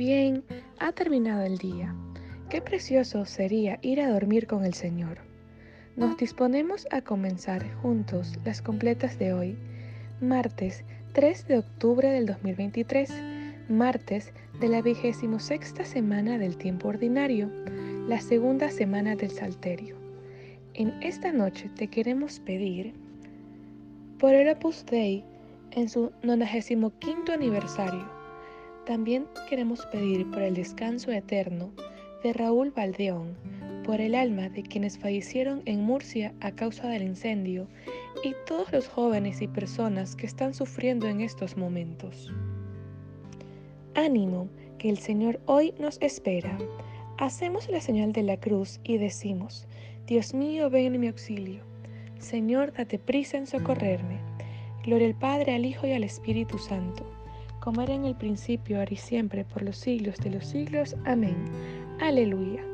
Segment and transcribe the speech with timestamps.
[0.00, 0.44] bien,
[0.78, 1.94] ha terminado el día.
[2.48, 5.18] Qué precioso sería ir a dormir con el Señor.
[5.94, 9.58] Nos disponemos a comenzar juntos las completas de hoy,
[10.22, 13.12] martes 3 de octubre del 2023,
[13.68, 17.50] martes de la vigésimo sexta semana del tiempo ordinario,
[18.08, 19.96] la segunda semana del Salterio.
[20.72, 22.94] En esta noche te queremos pedir
[24.18, 25.22] por el Opus Dei
[25.72, 28.19] en su 95 aniversario.
[28.90, 31.70] También queremos pedir por el descanso eterno
[32.24, 33.36] de Raúl Valdeón,
[33.84, 37.68] por el alma de quienes fallecieron en Murcia a causa del incendio
[38.24, 42.32] y todos los jóvenes y personas que están sufriendo en estos momentos.
[43.94, 46.58] Ánimo, que el Señor hoy nos espera.
[47.16, 49.68] Hacemos la señal de la cruz y decimos,
[50.08, 51.62] Dios mío, ven en mi auxilio.
[52.18, 54.18] Señor, date prisa en socorrerme.
[54.82, 57.06] Gloria al Padre, al Hijo y al Espíritu Santo,
[57.60, 60.96] como era en el principio, ahora y siempre, por los siglos de los siglos.
[61.04, 61.36] Amén.
[62.00, 62.64] Aleluya.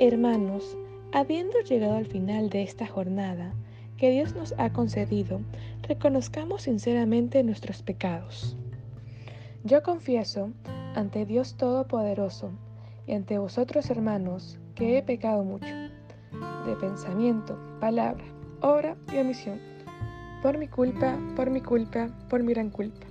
[0.00, 0.76] Hermanos,
[1.12, 3.54] habiendo llegado al final de esta jornada
[3.96, 5.40] que Dios nos ha concedido,
[5.82, 8.56] reconozcamos sinceramente nuestros pecados.
[9.62, 10.50] Yo confieso
[10.94, 12.50] ante Dios Todopoderoso
[13.06, 15.72] y ante vosotros, hermanos, que he pecado mucho,
[16.66, 18.24] de pensamiento, palabra,
[18.60, 19.60] obra y omisión,
[20.42, 23.03] por mi culpa, por mi culpa, por mi gran culpa.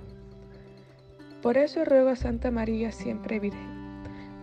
[1.44, 3.74] Por eso ruego a Santa María siempre Virgen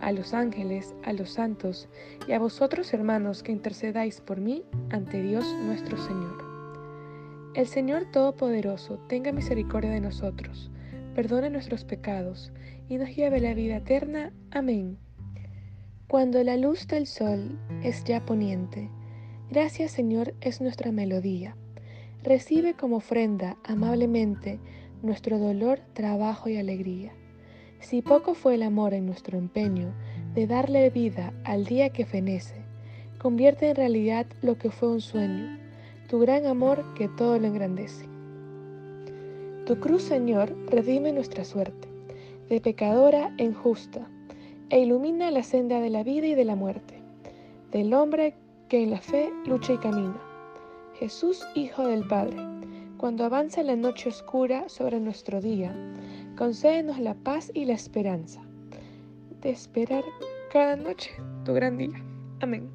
[0.00, 1.88] a los ángeles, a los santos
[2.28, 6.44] y a vosotros hermanos que intercedáis por mí ante Dios nuestro Señor.
[7.56, 10.70] El Señor Todopoderoso tenga misericordia de nosotros,
[11.16, 12.52] perdone nuestros pecados
[12.88, 14.32] y nos lleve a la vida eterna.
[14.52, 14.96] Amén.
[16.06, 18.90] Cuando la luz del sol es ya poniente,
[19.50, 21.56] gracias Señor es nuestra melodía.
[22.22, 24.60] Recibe como ofrenda amablemente
[25.02, 27.12] nuestro dolor, trabajo y alegría
[27.82, 29.92] si poco fue el amor en nuestro empeño
[30.34, 32.54] de darle vida al día que fenece,
[33.18, 35.58] convierte en realidad lo que fue un sueño,
[36.08, 38.06] tu gran amor que todo lo engrandece.
[39.66, 41.88] Tu cruz, Señor, redime nuestra suerte,
[42.48, 44.08] de pecadora en justa,
[44.70, 46.94] e ilumina la senda de la vida y de la muerte,
[47.72, 48.34] del hombre
[48.68, 50.20] que en la fe lucha y camina.
[50.94, 52.36] Jesús, Hijo del Padre,
[53.02, 55.74] cuando avanza la noche oscura sobre nuestro día,
[56.38, 58.40] concédenos la paz y la esperanza
[59.40, 60.04] de esperar
[60.52, 61.10] cada noche
[61.44, 62.00] tu gran día.
[62.42, 62.70] Amén.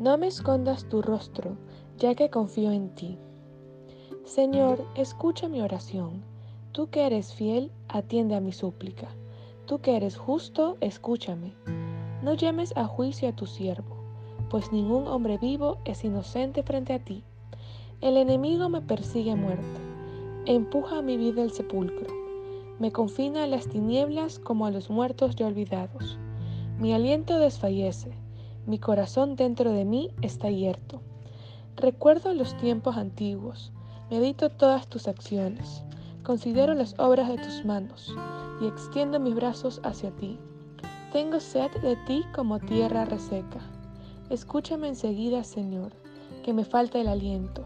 [0.00, 1.56] No me escondas tu rostro,
[1.98, 3.16] ya que confío en ti.
[4.24, 6.24] Señor, escucha mi oración.
[6.72, 9.06] Tú que eres fiel, atiende a mi súplica.
[9.66, 11.54] Tú que eres justo, escúchame.
[12.24, 13.98] No llames a juicio a tu siervo,
[14.50, 17.22] pues ningún hombre vivo es inocente frente a ti.
[18.02, 19.80] El enemigo me persigue a muerte,
[20.44, 22.12] empuja mi vida al sepulcro,
[22.78, 26.18] me confina a las tinieblas como a los muertos ya olvidados.
[26.78, 28.12] Mi aliento desfallece,
[28.66, 31.00] mi corazón dentro de mí está hierto.
[31.74, 33.72] Recuerdo los tiempos antiguos,
[34.10, 35.82] medito todas tus acciones,
[36.22, 38.14] considero las obras de tus manos
[38.60, 40.38] y extiendo mis brazos hacia ti.
[41.14, 43.60] Tengo sed de ti como tierra reseca.
[44.28, 45.92] Escúchame enseguida, Señor,
[46.44, 47.65] que me falta el aliento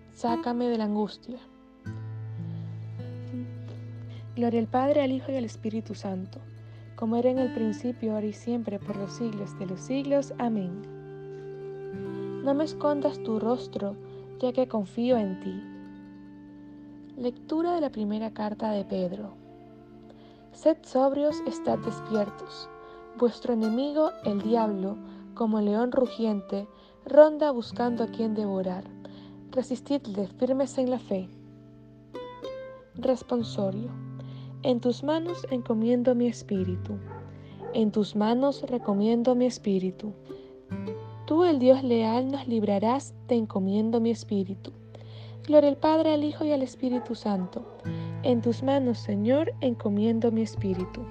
[0.21, 1.39] sácame de la angustia.
[4.35, 6.37] Gloria al Padre, al Hijo y al Espíritu Santo,
[6.95, 10.31] como era en el principio, ahora y siempre, por los siglos de los siglos.
[10.37, 10.83] Amén.
[12.43, 13.95] No me escondas tu rostro,
[14.39, 15.59] ya que confío en ti.
[17.19, 19.31] Lectura de la primera carta de Pedro.
[20.51, 22.69] Sed sobrios, estad despiertos.
[23.17, 24.97] Vuestro enemigo, el diablo,
[25.33, 26.67] como león rugiente,
[27.07, 29.00] ronda buscando a quien devorar
[29.51, 31.27] resistidle firmes en la fe.
[32.95, 33.89] Responsorio.
[34.63, 36.93] En tus manos encomiendo mi espíritu.
[37.73, 40.13] En tus manos recomiendo mi espíritu.
[41.25, 44.71] Tú, el Dios leal, nos librarás, te encomiendo mi espíritu.
[45.45, 47.65] Gloria al Padre, al Hijo y al Espíritu Santo.
[48.23, 51.01] En tus manos, Señor, encomiendo mi espíritu.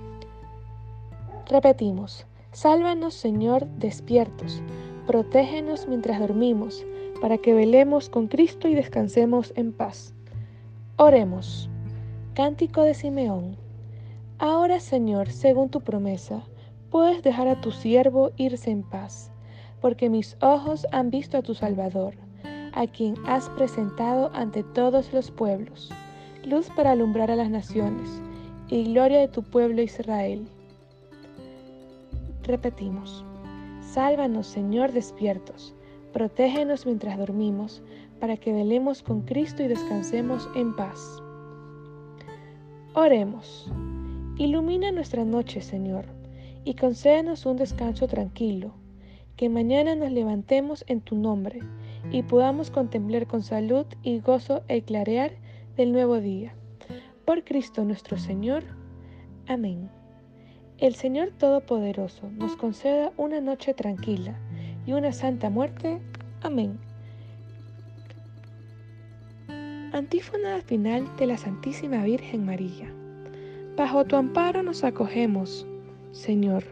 [1.46, 4.62] Repetimos, sálvanos, Señor, despiertos.
[5.06, 6.87] Protégenos mientras dormimos
[7.20, 10.14] para que velemos con Cristo y descansemos en paz.
[10.96, 11.69] Oremos.
[12.34, 13.56] Cántico de Simeón.
[14.38, 16.43] Ahora, Señor, según tu promesa,
[16.90, 19.31] puedes dejar a tu siervo irse en paz,
[19.81, 22.14] porque mis ojos han visto a tu Salvador,
[22.72, 25.90] a quien has presentado ante todos los pueblos,
[26.44, 28.23] luz para alumbrar a las naciones,
[28.69, 30.46] y gloria de tu pueblo Israel.
[32.44, 33.25] Repetimos,
[33.82, 35.75] sálvanos Señor despiertos,
[36.12, 37.82] protégenos mientras dormimos,
[38.20, 41.22] para que velemos con Cristo y descansemos en paz.
[42.94, 43.70] Oremos.
[44.36, 46.06] Ilumina nuestra noche, Señor,
[46.64, 48.72] y concédenos un descanso tranquilo,
[49.36, 51.60] que mañana nos levantemos en tu nombre
[52.10, 55.32] y podamos contemplar con salud y gozo el clarear
[55.76, 56.54] del nuevo día.
[57.24, 58.64] Por Cristo nuestro Señor.
[59.46, 59.88] Amén.
[60.78, 64.38] El Señor Todopoderoso nos conceda una noche tranquila
[64.90, 66.00] y una santa muerte.
[66.42, 66.76] Amén.
[69.92, 72.92] Antífona final de la Santísima Virgen María.
[73.76, 75.64] Bajo tu amparo nos acogemos,
[76.10, 76.64] Señor.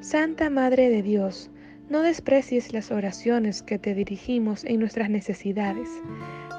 [0.00, 1.50] Santa Madre de Dios,
[1.88, 5.88] no desprecies las oraciones que te dirigimos en nuestras necesidades.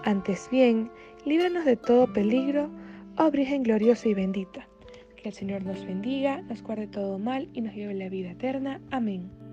[0.06, 0.90] Antes bien,
[1.26, 2.70] líbranos de todo peligro,
[3.18, 4.70] oh Virgen gloriosa y bendita.
[5.18, 8.80] Que el Señor nos bendiga, nos guarde todo mal y nos lleve la vida eterna.
[8.90, 9.45] Amén.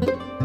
[0.00, 0.37] thank you